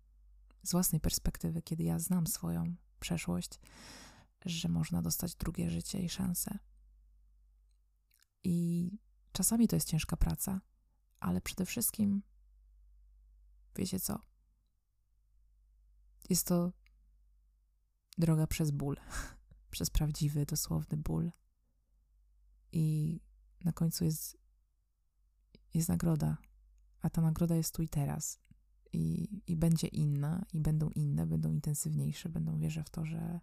z 0.64 0.72
własnej 0.72 1.02
perspektywy, 1.02 1.62
kiedy 1.62 1.84
ja 1.84 2.00
znam 2.00 2.28
swoją 2.28 2.76
przeszłość, 3.00 3.60
że 4.46 4.70
można 4.70 5.02
dostać 5.02 5.36
drugie 5.36 5.70
życie 5.70 6.00
i 6.00 6.10
szansę. 6.10 6.60
I 8.44 8.92
czasami 9.32 9.68
to 9.68 9.76
jest 9.76 9.88
ciężka 9.88 10.18
praca, 10.18 10.62
ale 11.20 11.42
przede 11.42 11.66
wszystkim, 11.66 12.22
wiecie 13.76 14.00
co? 14.00 14.22
Jest 16.30 16.48
to 16.48 16.72
droga 18.18 18.48
przez 18.48 18.72
ból, 18.72 18.98
przez 19.72 19.90
prawdziwy, 19.90 20.46
dosłowny 20.46 20.98
ból. 20.98 21.32
I 22.72 23.20
na 23.64 23.72
końcu 23.74 24.06
jest, 24.06 24.38
jest 25.74 25.90
nagroda, 25.90 26.38
a 27.02 27.10
ta 27.10 27.22
nagroda 27.22 27.56
jest 27.56 27.76
tu 27.76 27.82
i 27.82 27.90
teraz. 27.90 28.49
I, 28.94 29.30
I 29.48 29.56
będzie 29.56 29.88
inna, 29.88 30.46
i 30.54 30.60
będą 30.60 30.90
inne, 30.90 31.28
będą 31.28 31.52
intensywniejsze, 31.52 32.30
będą 32.30 32.58
wierzę 32.58 32.84
w 32.84 32.90
to, 32.90 33.06
że 33.06 33.40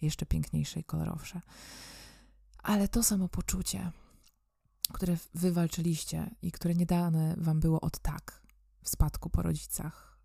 jeszcze 0.00 0.26
piękniejsze 0.26 0.80
i 0.80 0.84
kolorowsze. 0.84 1.40
Ale 2.58 2.88
to 2.88 3.02
samo 3.02 3.28
poczucie, 3.28 3.92
które 4.92 5.16
wywalczyliście 5.34 6.30
i 6.42 6.52
które 6.52 6.74
nie 6.74 6.86
dane 6.86 7.34
wam 7.38 7.60
było 7.60 7.80
od 7.80 7.98
tak 7.98 8.46
w 8.82 8.88
spadku 8.88 9.30
po 9.30 9.42
rodzicach, 9.42 10.18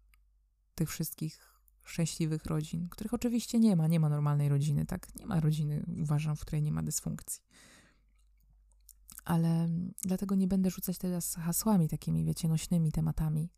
tych 0.75 0.89
wszystkich 0.89 1.62
szczęśliwych 1.84 2.46
rodzin, 2.46 2.89
których 2.89 3.13
oczywiście 3.13 3.60
nie 3.60 3.75
ma, 3.75 3.88
nie 3.88 4.00
ma 4.00 4.10
normalnej 4.10 4.50
rodziny, 4.50 4.86
tak? 4.86 5.15
Nie 5.15 5.25
ma 5.25 5.39
rodziny, 5.39 5.86
uważam, 6.01 6.36
w 6.36 6.41
której 6.41 6.62
nie 6.62 6.72
ma 6.72 6.84
dysfunkcji. 6.84 7.44
Ale 9.25 9.70
dlatego 10.01 10.36
nie 10.36 10.48
będę 10.48 10.70
rzucać 10.70 10.98
teraz 10.98 11.36
hasłami 11.36 11.89
takimi, 11.89 12.25
wiecie, 12.25 12.48
nośnymi 12.48 12.91
tematami, 12.91 13.50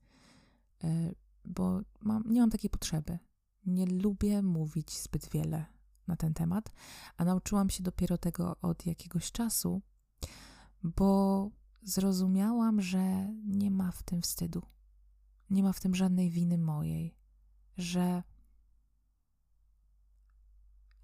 bo 1.46 1.82
mam, 2.02 2.24
nie 2.34 2.42
mam 2.42 2.50
takiej 2.50 2.70
potrzeby. 2.70 3.20
Nie 3.66 3.86
lubię 3.86 4.42
mówić 4.42 5.00
zbyt 5.02 5.30
wiele 5.30 5.66
na 6.08 6.16
ten 6.16 6.34
temat, 6.34 6.74
a 7.18 7.26
nauczyłam 7.26 7.70
się 7.70 7.84
dopiero 7.84 8.18
tego 8.18 8.58
od 8.62 8.86
jakiegoś 8.86 9.32
czasu, 9.32 9.82
bo 10.84 11.52
zrozumiałam, 11.84 12.82
że 12.82 13.34
nie 13.46 13.72
ma 13.72 13.92
w 13.92 14.04
tym 14.04 14.22
wstydu. 14.22 14.62
Nie 15.50 15.64
ma 15.64 15.74
w 15.74 15.80
tym 15.80 15.96
żadnej 15.96 16.30
winy 16.30 16.58
mojej, 16.58 17.16
że 17.78 18.24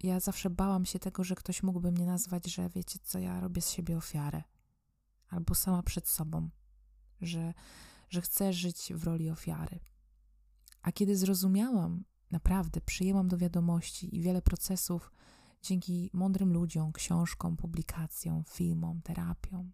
ja 0.02 0.20
zawsze 0.20 0.50
bałam 0.50 0.84
się 0.84 0.98
tego, 0.98 1.24
że 1.24 1.34
ktoś 1.34 1.62
mógłby 1.62 1.92
mnie 1.92 2.06
nazwać, 2.06 2.46
że 2.46 2.68
wiecie 2.68 2.98
co, 3.02 3.18
ja 3.18 3.40
robię 3.40 3.62
z 3.62 3.70
siebie 3.70 3.96
ofiarę, 3.96 4.42
albo 5.28 5.54
sama 5.54 5.82
przed 5.82 6.08
sobą, 6.08 6.50
że, 7.20 7.54
że 8.10 8.20
chcę 8.20 8.52
żyć 8.52 8.92
w 8.94 9.04
roli 9.04 9.30
ofiary. 9.30 9.80
A 10.82 10.92
kiedy 10.92 11.16
zrozumiałam, 11.16 12.04
naprawdę 12.30 12.80
przyjęłam 12.80 13.28
do 13.28 13.38
wiadomości 13.38 14.16
i 14.16 14.20
wiele 14.20 14.42
procesów 14.42 15.12
dzięki 15.62 16.10
mądrym 16.12 16.52
ludziom, 16.52 16.92
książkom, 16.92 17.56
publikacjom, 17.56 18.44
filmom, 18.44 19.02
terapiom. 19.02 19.72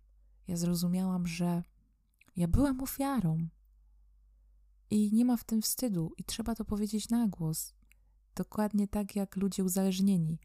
Ja 0.48 0.56
zrozumiałam, 0.56 1.26
że 1.26 1.62
ja 2.36 2.48
byłam 2.48 2.80
ofiarą. 2.80 3.48
I 4.90 5.12
nie 5.12 5.24
ma 5.24 5.36
w 5.36 5.44
tym 5.44 5.62
wstydu, 5.62 6.12
i 6.18 6.24
trzeba 6.24 6.54
to 6.54 6.64
powiedzieć 6.64 7.08
na 7.08 7.28
głos. 7.28 7.74
Dokładnie 8.34 8.88
tak 8.88 9.16
jak 9.16 9.36
ludzie 9.36 9.64
uzależnieni. 9.64 10.38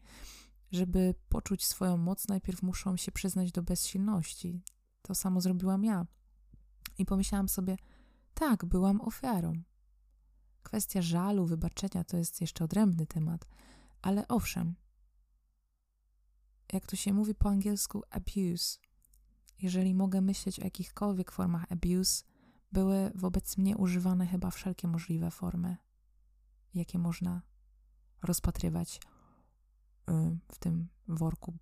Żeby 0.70 1.14
poczuć 1.28 1.64
swoją 1.64 1.96
moc, 1.96 2.28
najpierw 2.28 2.62
muszą 2.62 2.96
się 2.96 3.12
przyznać 3.12 3.52
do 3.52 3.62
bezsilności. 3.62 4.62
To 5.02 5.14
samo 5.14 5.40
zrobiłam 5.40 5.84
ja. 5.84 6.06
I 6.98 7.04
pomyślałam 7.04 7.48
sobie, 7.48 7.76
tak, 8.34 8.64
byłam 8.64 9.00
ofiarą. 9.00 9.52
Kwestia 10.62 11.02
żalu, 11.02 11.46
wybaczenia 11.46 12.04
to 12.04 12.16
jest 12.16 12.40
jeszcze 12.40 12.64
odrębny 12.64 13.06
temat, 13.06 13.48
ale 14.02 14.28
owszem, 14.28 14.74
jak 16.72 16.86
to 16.86 16.96
się 16.96 17.12
mówi 17.12 17.34
po 17.34 17.48
angielsku, 17.48 18.02
abuse. 18.10 18.78
Jeżeli 19.58 19.94
mogę 19.94 20.20
myśleć 20.20 20.60
o 20.60 20.64
jakichkolwiek 20.64 21.32
formach 21.32 21.72
abuse, 21.72 22.24
były 22.72 23.12
wobec 23.14 23.58
mnie 23.58 23.76
używane 23.76 24.26
chyba 24.26 24.50
wszelkie 24.50 24.88
możliwe 24.88 25.30
formy, 25.30 25.76
jakie 26.74 26.98
można 26.98 27.42
rozpatrywać 28.22 28.96
y, 28.96 29.00
w 30.52 30.58
tym 30.58 30.88
worku 31.08 31.58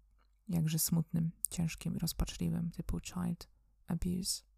jakże 0.48 0.78
smutnym, 0.78 1.30
ciężkim, 1.50 1.96
rozpaczliwym 1.96 2.70
typu 2.70 3.00
child 3.00 3.48
abuse. 3.86 4.49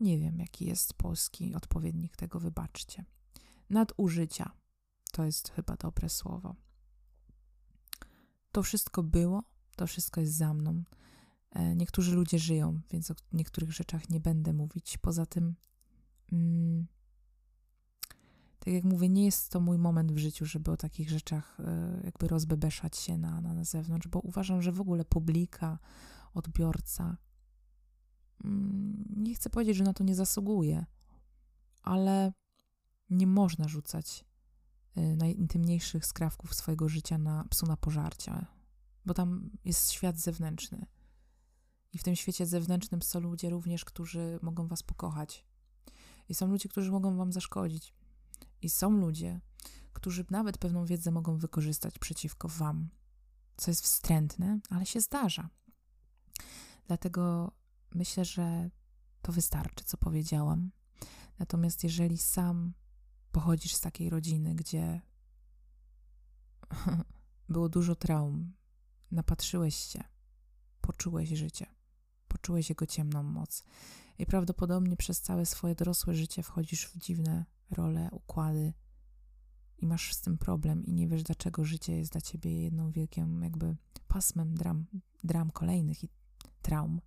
Nie 0.00 0.18
wiem, 0.18 0.38
jaki 0.38 0.66
jest 0.66 0.94
polski 0.94 1.54
odpowiednik 1.54 2.16
tego, 2.16 2.40
wybaczcie 2.40 3.04
nadużycia. 3.70 4.52
To 5.12 5.24
jest 5.24 5.48
chyba 5.48 5.76
dobre 5.76 6.08
słowo. 6.08 6.54
To 8.52 8.62
wszystko 8.62 9.02
było, 9.02 9.42
to 9.76 9.86
wszystko 9.86 10.20
jest 10.20 10.36
za 10.36 10.54
mną. 10.54 10.82
E, 11.50 11.76
niektórzy 11.76 12.16
ludzie 12.16 12.38
żyją, 12.38 12.80
więc 12.90 13.10
o 13.10 13.14
niektórych 13.32 13.72
rzeczach 13.72 14.10
nie 14.10 14.20
będę 14.20 14.52
mówić. 14.52 14.98
Poza 14.98 15.26
tym, 15.26 15.54
mm, 16.32 16.86
tak 18.58 18.74
jak 18.74 18.84
mówię, 18.84 19.08
nie 19.08 19.24
jest 19.24 19.50
to 19.50 19.60
mój 19.60 19.78
moment 19.78 20.12
w 20.12 20.18
życiu, 20.18 20.46
żeby 20.46 20.70
o 20.70 20.76
takich 20.76 21.10
rzeczach 21.10 21.60
e, 21.60 22.00
jakby 22.04 22.28
rozbebeszać 22.28 22.96
się 22.96 23.18
na, 23.18 23.40
na, 23.40 23.54
na 23.54 23.64
zewnątrz, 23.64 24.08
bo 24.08 24.20
uważam, 24.20 24.62
że 24.62 24.72
w 24.72 24.80
ogóle 24.80 25.04
publika, 25.04 25.78
odbiorca, 26.34 27.16
nie 29.16 29.34
chcę 29.34 29.50
powiedzieć, 29.50 29.76
że 29.76 29.84
na 29.84 29.92
to 29.92 30.04
nie 30.04 30.14
zasługuje, 30.14 30.86
ale 31.82 32.32
nie 33.10 33.26
można 33.26 33.68
rzucać 33.68 34.24
y, 34.96 35.16
najintymniejszych 35.16 36.06
skrawków 36.06 36.54
swojego 36.54 36.88
życia 36.88 37.18
na 37.18 37.44
psu 37.44 37.66
na 37.66 37.76
pożarcie, 37.76 38.46
bo 39.06 39.14
tam 39.14 39.50
jest 39.64 39.92
świat 39.92 40.18
zewnętrzny. 40.18 40.86
I 41.92 41.98
w 41.98 42.02
tym 42.02 42.16
świecie 42.16 42.46
zewnętrznym 42.46 43.02
są 43.02 43.20
ludzie 43.20 43.50
również, 43.50 43.84
którzy 43.84 44.38
mogą 44.42 44.66
was 44.66 44.82
pokochać. 44.82 45.46
I 46.28 46.34
są 46.34 46.46
ludzie, 46.46 46.68
którzy 46.68 46.90
mogą 46.90 47.16
wam 47.16 47.32
zaszkodzić. 47.32 47.94
I 48.62 48.68
są 48.68 48.90
ludzie, 48.90 49.40
którzy 49.92 50.24
nawet 50.30 50.58
pewną 50.58 50.84
wiedzę 50.84 51.10
mogą 51.10 51.36
wykorzystać 51.36 51.98
przeciwko 51.98 52.48
Wam, 52.48 52.88
co 53.56 53.70
jest 53.70 53.82
wstrętne, 53.82 54.60
ale 54.70 54.86
się 54.86 55.00
zdarza. 55.00 55.48
Dlatego 56.86 57.52
myślę, 57.94 58.24
że 58.24 58.70
to 59.22 59.32
wystarczy, 59.32 59.84
co 59.84 59.96
powiedziałam. 59.96 60.70
Natomiast 61.38 61.84
jeżeli 61.84 62.18
sam 62.18 62.72
pochodzisz 63.32 63.74
z 63.74 63.80
takiej 63.80 64.10
rodziny, 64.10 64.54
gdzie 64.54 65.00
było 67.48 67.68
dużo 67.68 67.94
traum, 67.94 68.52
napatrzyłeś 69.10 69.74
się, 69.74 70.04
poczułeś 70.80 71.28
życie, 71.28 71.66
poczułeś 72.28 72.68
jego 72.68 72.86
ciemną 72.86 73.22
moc 73.22 73.64
i 74.18 74.26
prawdopodobnie 74.26 74.96
przez 74.96 75.20
całe 75.20 75.46
swoje 75.46 75.74
dorosłe 75.74 76.14
życie 76.14 76.42
wchodzisz 76.42 76.86
w 76.86 76.96
dziwne 76.96 77.44
role, 77.70 78.08
układy 78.12 78.72
i 79.78 79.86
masz 79.86 80.14
z 80.14 80.20
tym 80.20 80.38
problem 80.38 80.84
i 80.84 80.92
nie 80.92 81.08
wiesz, 81.08 81.22
dlaczego 81.22 81.64
życie 81.64 81.96
jest 81.96 82.12
dla 82.12 82.20
ciebie 82.20 82.62
jedną 82.62 82.90
wielką 82.90 83.40
jakby 83.40 83.76
pasmem 84.08 84.54
dram, 84.54 84.86
dram 85.24 85.50
kolejnych 85.50 86.04
i 86.04 86.08
traum, 86.62 87.00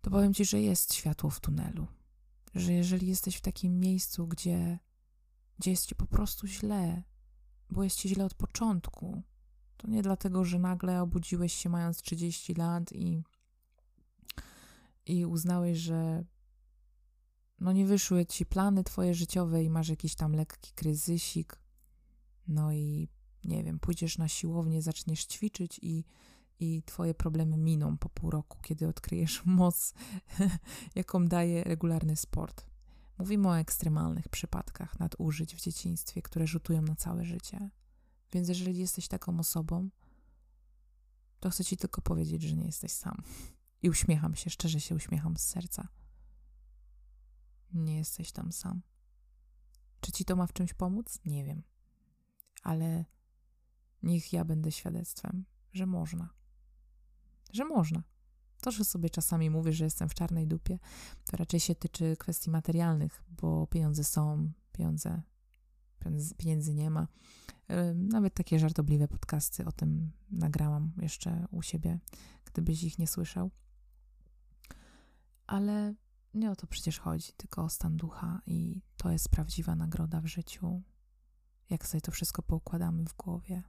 to 0.00 0.10
powiem 0.10 0.34
ci, 0.34 0.44
że 0.44 0.60
jest 0.60 0.94
światło 0.94 1.30
w 1.30 1.40
tunelu. 1.40 1.86
Że 2.54 2.72
jeżeli 2.72 3.06
jesteś 3.06 3.36
w 3.36 3.40
takim 3.40 3.80
miejscu, 3.80 4.26
gdzie, 4.26 4.78
gdzie 5.58 5.70
jest 5.70 5.86
ci 5.86 5.94
po 5.94 6.06
prostu 6.06 6.46
źle, 6.46 7.02
bo 7.70 7.84
jest 7.84 7.96
ci 7.96 8.08
źle 8.08 8.24
od 8.24 8.34
początku, 8.34 9.22
to 9.76 9.88
nie 9.88 10.02
dlatego, 10.02 10.44
że 10.44 10.58
nagle 10.58 11.02
obudziłeś 11.02 11.52
się 11.52 11.68
mając 11.68 12.02
30 12.02 12.54
lat 12.54 12.92
i, 12.92 13.22
i 15.06 15.26
uznałeś, 15.26 15.78
że 15.78 16.24
no 17.60 17.72
nie 17.72 17.86
wyszły 17.86 18.26
ci 18.26 18.46
plany 18.46 18.84
twoje 18.84 19.14
życiowe 19.14 19.64
i 19.64 19.70
masz 19.70 19.88
jakiś 19.88 20.14
tam 20.14 20.32
lekki 20.32 20.72
kryzysik, 20.74 21.58
no 22.48 22.72
i 22.72 23.08
nie 23.44 23.64
wiem, 23.64 23.78
pójdziesz 23.78 24.18
na 24.18 24.28
siłownię, 24.28 24.82
zaczniesz 24.82 25.26
ćwiczyć 25.26 25.78
i, 25.82 26.04
i 26.60 26.82
twoje 26.82 27.14
problemy 27.14 27.56
miną 27.56 27.98
po 27.98 28.08
pół 28.08 28.30
roku, 28.30 28.58
kiedy 28.62 28.88
odkryjesz 28.88 29.44
moc, 29.60 29.94
jaką 30.94 31.28
daje 31.28 31.64
regularny 31.64 32.16
sport. 32.16 32.66
Mówimy 33.18 33.48
o 33.48 33.58
ekstremalnych 33.58 34.28
przypadkach 34.28 34.98
nadużyć 34.98 35.56
w 35.56 35.60
dzieciństwie, 35.60 36.22
które 36.22 36.46
rzutują 36.46 36.82
na 36.82 36.96
całe 36.96 37.24
życie. 37.24 37.70
Więc 38.32 38.48
jeżeli 38.48 38.78
jesteś 38.78 39.08
taką 39.08 39.38
osobą, 39.38 39.90
to 41.40 41.50
chcę 41.50 41.64
ci 41.64 41.76
tylko 41.76 42.02
powiedzieć, 42.02 42.42
że 42.42 42.56
nie 42.56 42.66
jesteś 42.66 42.92
sam. 42.92 43.22
I 43.82 43.90
uśmiecham 43.90 44.34
się, 44.34 44.50
szczerze 44.50 44.80
się 44.80 44.94
uśmiecham 44.94 45.36
z 45.36 45.40
serca. 45.40 45.88
Nie 47.72 47.96
jesteś 47.96 48.32
tam 48.32 48.52
sam. 48.52 48.82
Czy 50.00 50.12
ci 50.12 50.24
to 50.24 50.36
ma 50.36 50.46
w 50.46 50.52
czymś 50.52 50.74
pomóc? 50.74 51.18
Nie 51.24 51.44
wiem. 51.44 51.62
Ale 52.62 53.04
niech 54.02 54.32
ja 54.32 54.44
będę 54.44 54.72
świadectwem, 54.72 55.44
że 55.72 55.86
można. 55.86 56.39
Że 57.52 57.64
można. 57.64 58.02
To, 58.60 58.70
że 58.70 58.84
sobie 58.84 59.10
czasami 59.10 59.50
mówię, 59.50 59.72
że 59.72 59.84
jestem 59.84 60.08
w 60.08 60.14
czarnej 60.14 60.46
dupie, 60.46 60.78
to 61.30 61.36
raczej 61.36 61.60
się 61.60 61.74
tyczy 61.74 62.16
kwestii 62.18 62.50
materialnych, 62.50 63.22
bo 63.28 63.66
pieniądze 63.66 64.04
są, 64.04 64.52
pieniądze, 64.72 65.22
pieniędzy 66.36 66.74
nie 66.74 66.90
ma. 66.90 67.08
Nawet 67.94 68.34
takie 68.34 68.58
żartobliwe 68.58 69.08
podcasty 69.08 69.64
o 69.64 69.72
tym 69.72 70.12
nagrałam 70.30 70.92
jeszcze 70.96 71.46
u 71.50 71.62
siebie, 71.62 71.98
gdybyś 72.44 72.82
ich 72.82 72.98
nie 72.98 73.06
słyszał. 73.06 73.50
Ale 75.46 75.94
nie 76.34 76.50
o 76.50 76.56
to 76.56 76.66
przecież 76.66 76.98
chodzi, 76.98 77.32
tylko 77.36 77.64
o 77.64 77.68
stan 77.68 77.96
ducha 77.96 78.40
i 78.46 78.82
to 78.96 79.10
jest 79.10 79.28
prawdziwa 79.28 79.74
nagroda 79.74 80.20
w 80.20 80.26
życiu. 80.26 80.82
Jak 81.70 81.86
sobie 81.86 82.00
to 82.00 82.12
wszystko 82.12 82.42
poukładamy 82.42 83.04
w 83.04 83.14
głowie. 83.14 83.62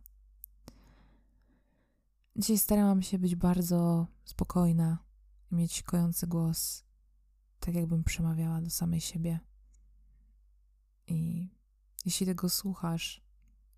Dzisiaj 2.36 2.58
starałam 2.58 3.02
się 3.02 3.20
być 3.20 3.36
bardzo 3.36 4.08
spokojna 4.26 4.98
mieć 5.52 5.84
kojący 5.84 6.28
głos, 6.28 6.84
tak 7.60 7.76
jakbym 7.76 8.04
przemawiała 8.04 8.62
do 8.62 8.70
samej 8.70 9.02
siebie. 9.02 9.39
I 11.08 11.50
jeśli 12.06 12.26
tego 12.26 12.50
słuchasz 12.50 13.22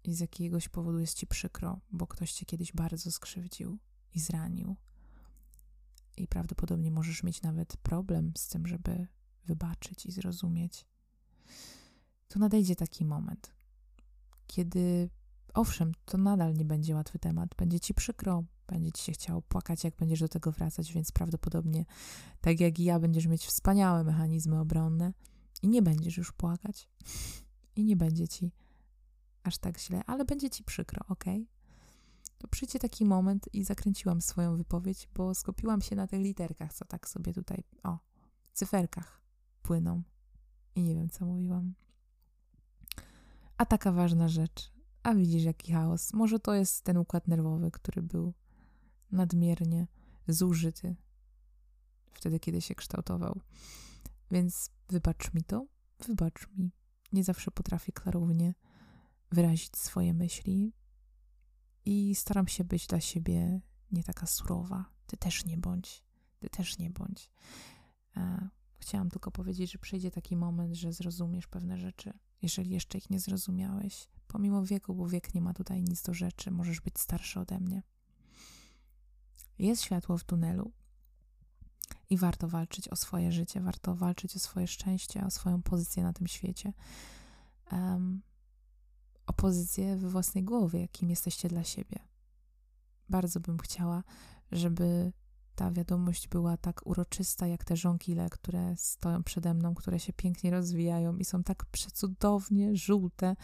i 0.04 0.14
z 0.14 0.20
jakiegoś 0.20 0.70
powodu 0.70 1.00
jest 1.00 1.18
ci 1.18 1.28
przykro, 1.28 1.82
bo 1.92 2.08
ktoś 2.08 2.34
cię 2.34 2.46
kiedyś 2.46 2.74
bardzo 2.74 3.12
skrzywdził 3.12 3.80
i 4.14 4.20
zranił, 4.20 4.76
i 6.18 6.28
prawdopodobnie 6.28 6.92
możesz 6.92 7.24
mieć 7.24 7.42
nawet 7.42 7.78
problem 7.78 8.32
z 8.38 8.48
tym, 8.48 8.68
żeby 8.68 9.08
wybaczyć 9.46 10.06
i 10.06 10.12
zrozumieć, 10.12 10.86
to 12.28 12.40
nadejdzie 12.40 12.76
taki 12.76 13.06
moment, 13.06 13.54
kiedy 14.48 15.10
owszem, 15.54 15.92
to 16.06 16.18
nadal 16.18 16.54
nie 16.54 16.66
będzie 16.66 16.96
łatwy 16.96 17.20
temat, 17.20 17.56
będzie 17.56 17.80
ci 17.80 17.94
przykro, 17.94 18.44
będzie 18.68 18.92
ci 18.92 19.04
się 19.04 19.12
chciało 19.12 19.42
płakać, 19.42 19.84
jak 19.84 19.96
będziesz 19.96 20.20
do 20.20 20.30
tego 20.30 20.52
wracać, 20.52 20.94
więc 20.94 21.12
prawdopodobnie, 21.12 21.86
tak 22.42 22.60
jak 22.60 22.80
i 22.80 22.84
ja, 22.84 23.00
będziesz 23.00 23.28
mieć 23.28 23.46
wspaniałe 23.46 24.04
mechanizmy 24.04 24.60
obronne 24.60 25.14
i 25.62 25.68
nie 25.68 25.82
będziesz 25.82 26.18
już 26.18 26.32
płakać 26.32 26.90
i 27.76 27.84
nie 27.84 27.96
będzie 27.96 28.28
ci 28.28 28.52
aż 29.44 29.58
tak 29.58 29.80
źle, 29.80 30.02
ale 30.06 30.26
będzie 30.26 30.50
ci 30.50 30.64
przykro, 30.64 31.06
ok? 31.08 31.26
to 32.44 32.48
przyjdzie 32.48 32.80
taki 32.80 33.06
moment 33.06 33.54
i 33.54 33.64
zakręciłam 33.64 34.22
swoją 34.22 34.58
wypowiedź, 34.58 35.10
bo 35.16 35.36
skupiłam 35.36 35.82
się 35.82 35.96
na 35.96 36.08
tych 36.08 36.22
literkach, 36.22 36.74
co 36.74 36.86
tak 36.86 37.10
sobie 37.10 37.34
tutaj, 37.34 37.64
o, 37.84 37.98
cyferkach 38.54 39.22
płyną. 39.62 40.04
I 40.76 40.84
nie 40.84 40.96
wiem, 40.96 41.10
co 41.10 41.26
mówiłam. 41.26 41.74
A 43.58 43.66
taka 43.66 43.92
ważna 43.92 44.28
rzecz. 44.28 44.73
A 45.04 45.14
widzisz, 45.14 45.44
jaki 45.44 45.72
chaos. 45.72 46.14
Może 46.14 46.40
to 46.40 46.54
jest 46.54 46.84
ten 46.84 46.98
układ 46.98 47.28
nerwowy, 47.28 47.72
który 47.72 48.02
był 48.02 48.34
nadmiernie 49.12 49.88
zużyty 50.28 50.96
wtedy, 52.14 52.40
kiedy 52.40 52.62
się 52.62 52.76
kształtował. 52.76 53.42
Więc 54.32 54.70
wybacz 54.90 55.34
mi 55.34 55.44
to, 55.44 55.66
wybacz 56.08 56.48
mi. 56.58 56.72
Nie 57.14 57.24
zawsze 57.24 57.52
potrafię 57.52 57.92
klarownie 57.92 58.54
wyrazić 59.32 59.78
swoje 59.78 60.14
myśli, 60.14 60.74
i 61.86 62.16
staram 62.16 62.48
się 62.48 62.64
być 62.64 62.88
dla 62.88 63.00
siebie 63.00 63.62
nie 63.92 64.04
taka 64.04 64.26
surowa. 64.26 64.86
Ty 65.08 65.18
też 65.18 65.46
nie 65.46 65.58
bądź, 65.58 66.04
ty 66.40 66.50
też 66.50 66.78
nie 66.78 66.90
bądź. 66.90 67.32
E, 68.18 68.50
chciałam 68.78 69.10
tylko 69.10 69.32
powiedzieć, 69.32 69.72
że 69.72 69.78
przyjdzie 69.78 70.12
taki 70.12 70.36
moment, 70.36 70.76
że 70.76 70.94
zrozumiesz 70.94 71.48
pewne 71.48 71.78
rzeczy, 71.78 72.14
jeżeli 72.44 72.70
jeszcze 72.70 72.98
ich 72.98 73.10
nie 73.10 73.20
zrozumiałeś. 73.20 74.10
Pomimo 74.28 74.66
wieku, 74.66 74.96
bo 74.96 75.08
wiek 75.08 75.34
nie 75.34 75.42
ma 75.42 75.54
tutaj 75.54 75.84
nic 75.84 76.02
do 76.02 76.14
rzeczy, 76.14 76.52
możesz 76.52 76.82
być 76.82 77.00
starszy 77.00 77.40
ode 77.40 77.60
mnie. 77.60 77.84
Jest 79.60 79.82
światło 79.82 80.18
w 80.18 80.24
tunelu 80.24 80.72
i 82.10 82.18
warto 82.18 82.48
walczyć 82.48 82.90
o 82.90 82.96
swoje 82.96 83.32
życie, 83.32 83.62
warto 83.62 83.96
walczyć 83.96 84.36
o 84.36 84.40
swoje 84.40 84.68
szczęście, 84.68 85.26
o 85.26 85.32
swoją 85.32 85.62
pozycję 85.62 86.04
na 86.04 86.14
tym 86.14 86.28
świecie. 86.28 86.74
Um, 87.72 88.22
opozycję 89.26 89.98
we 89.98 90.10
własnej 90.10 90.44
głowie, 90.44 90.88
kim 90.88 91.10
jesteście 91.10 91.50
dla 91.50 91.64
siebie. 91.64 92.00
Bardzo 93.10 93.40
bym 93.40 93.58
chciała, 93.58 94.04
żeby 94.52 95.14
ta 95.56 95.72
wiadomość 95.72 96.28
była 96.28 96.58
tak 96.58 96.88
uroczysta, 96.88 97.48
jak 97.48 97.66
te 97.66 97.78
żonkile, 97.78 98.30
które 98.30 98.76
stoją 98.78 99.24
przede 99.24 99.54
mną, 99.54 99.76
które 99.76 100.00
się 100.00 100.14
pięknie 100.14 100.52
rozwijają 100.52 101.18
i 101.18 101.26
są 101.26 101.44
tak 101.44 101.66
przecudownie 101.66 102.76
żółte 102.76 103.36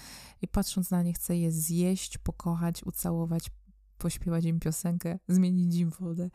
i 0.41 0.47
patrząc 0.47 0.91
na 0.91 1.01
nie 1.01 1.13
chcę 1.13 1.37
je 1.37 1.51
zjeść, 1.51 2.17
pokochać, 2.17 2.83
ucałować, 2.83 3.51
pośpiewać 3.99 4.45
im 4.45 4.59
piosenkę, 4.59 5.19
zmienić 5.27 5.75
im 5.75 5.89
wodę. 5.89 6.29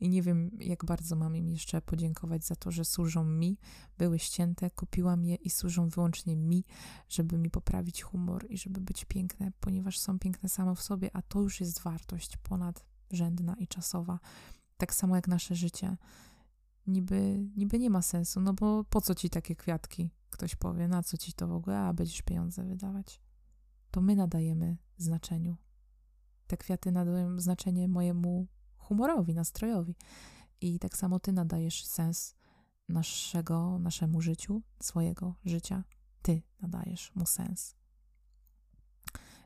I 0.00 0.08
nie 0.08 0.22
wiem, 0.22 0.50
jak 0.58 0.84
bardzo 0.84 1.16
mam 1.16 1.36
im 1.36 1.48
jeszcze 1.48 1.82
podziękować 1.82 2.44
za 2.44 2.56
to, 2.56 2.70
że 2.70 2.84
służą 2.84 3.24
mi, 3.24 3.58
były 3.98 4.18
ścięte, 4.18 4.70
kupiłam 4.70 5.24
je 5.24 5.34
i 5.34 5.50
służą 5.50 5.88
wyłącznie 5.88 6.36
mi, 6.36 6.64
żeby 7.08 7.38
mi 7.38 7.50
poprawić 7.50 8.02
humor 8.02 8.46
i 8.48 8.58
żeby 8.58 8.80
być 8.80 9.04
piękne, 9.04 9.52
ponieważ 9.60 9.98
są 9.98 10.18
piękne 10.18 10.48
same 10.48 10.74
w 10.74 10.82
sobie, 10.82 11.10
a 11.12 11.22
to 11.22 11.40
już 11.40 11.60
jest 11.60 11.80
wartość 11.80 12.36
ponadrzędna 12.36 13.54
i 13.58 13.68
czasowa. 13.68 14.18
Tak 14.80 14.94
samo 14.94 15.16
jak 15.16 15.28
nasze 15.28 15.54
życie. 15.54 15.96
Niby, 16.86 17.48
niby 17.56 17.78
nie 17.78 17.90
ma 17.90 18.02
sensu, 18.02 18.40
no 18.40 18.52
bo 18.54 18.84
po 18.84 19.00
co 19.00 19.14
ci 19.14 19.30
takie 19.30 19.56
kwiatki? 19.56 20.10
Ktoś 20.30 20.56
powie, 20.56 20.88
na 20.88 21.02
co 21.02 21.16
ci 21.16 21.32
to 21.32 21.48
w 21.48 21.52
ogóle, 21.52 21.78
a 21.78 21.92
będziesz 21.92 22.22
pieniądze 22.22 22.64
wydawać. 22.64 23.20
To 23.90 24.00
my 24.00 24.16
nadajemy 24.16 24.76
znaczeniu 24.96 25.56
te 26.50 26.56
kwiaty 26.56 26.92
nadają 26.92 27.40
znaczenie 27.40 27.88
mojemu 27.88 28.46
humorowi, 28.76 29.34
nastrojowi. 29.34 29.96
I 30.60 30.78
tak 30.78 30.96
samo 30.96 31.20
ty 31.20 31.32
nadajesz 31.32 31.84
sens 31.84 32.34
naszego, 32.88 33.78
naszemu 33.78 34.20
życiu, 34.20 34.62
swojego 34.82 35.34
życia. 35.44 35.84
Ty 36.22 36.42
nadajesz 36.60 37.14
mu 37.14 37.26
sens. 37.26 37.76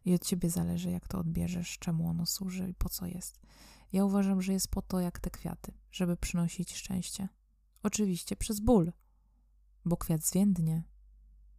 I 0.05 0.14
od 0.14 0.25
ciebie 0.25 0.51
zależy, 0.51 0.90
jak 0.90 1.09
to 1.09 1.18
odbierzesz, 1.18 1.79
czemu 1.79 2.09
ono 2.09 2.27
służy 2.27 2.68
i 2.68 2.75
po 2.75 2.88
co 2.88 3.07
jest. 3.07 3.40
Ja 3.95 4.05
uważam, 4.05 4.43
że 4.43 4.53
jest 4.53 4.69
po 4.69 4.83
to, 4.83 5.01
jak 5.01 5.21
te 5.21 5.31
kwiaty, 5.31 5.73
żeby 5.93 6.17
przynosić 6.17 6.77
szczęście. 6.77 7.29
Oczywiście 7.83 8.37
przez 8.37 8.61
ból, 8.61 8.93
bo 9.85 9.97
kwiat 9.97 10.23
zwiędnie. 10.23 10.83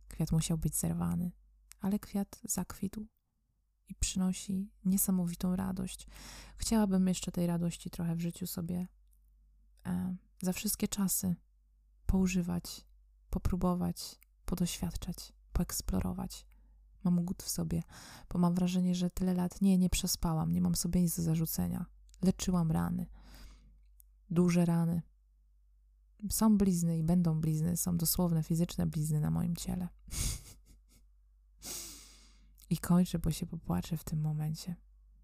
Kwiat 0.07 0.31
musiał 0.31 0.57
być 0.57 0.75
zerwany, 0.75 1.31
ale 1.79 1.99
kwiat 1.99 2.39
zakwitł 2.43 3.07
i 3.87 3.95
przynosi 3.95 4.71
niesamowitą 4.85 5.55
radość. 5.55 6.07
Chciałabym 6.57 7.07
jeszcze 7.07 7.31
tej 7.31 7.47
radości 7.47 7.89
trochę 7.89 8.15
w 8.15 8.21
życiu 8.21 8.47
sobie 8.47 8.87
e, 9.85 10.15
za 10.41 10.53
wszystkie 10.53 10.87
czasy 10.87 11.35
poużywać, 12.05 12.85
popróbować, 13.29 14.19
podoświadczać, 14.45 15.33
poeksplorować. 15.53 16.45
Mam 17.03 17.25
głód 17.25 17.43
w 17.43 17.49
sobie, 17.49 17.83
bo 18.29 18.39
mam 18.39 18.55
wrażenie, 18.55 18.95
że 18.95 19.09
tyle 19.09 19.33
lat 19.33 19.61
nie, 19.61 19.77
nie 19.77 19.89
przespałam, 19.89 20.51
nie 20.51 20.61
mam 20.61 20.75
sobie 20.75 21.01
nic 21.01 21.17
do 21.17 21.23
zarzucenia. 21.23 21.94
Leczyłam 22.21 22.71
rany, 22.71 23.05
duże 24.29 24.65
rany. 24.65 25.01
Są 26.29 26.57
blizny 26.57 26.97
i 26.97 27.03
będą 27.03 27.41
blizny, 27.41 27.77
są 27.77 27.97
dosłowne 27.97 28.43
fizyczne 28.43 28.85
blizny 28.85 29.19
na 29.19 29.31
moim 29.31 29.55
ciele. 29.55 29.87
I 32.69 32.77
kończę, 32.77 33.19
bo 33.19 33.31
się 33.31 33.45
popłaczę 33.45 33.97
w 33.97 34.03
tym 34.03 34.21
momencie. 34.21 34.75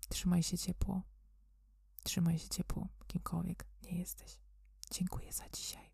Trzymaj 0.10 0.44
się 0.44 0.58
ciepło. 0.58 1.02
Trzymaj 2.04 2.40
się 2.40 2.50
ciepło, 2.50 2.88
kimkolwiek 3.08 3.68
nie 3.84 4.00
jesteś. 4.00 4.40
Dziękuję 4.92 5.34
za 5.34 5.50
dzisiaj. 5.50 5.92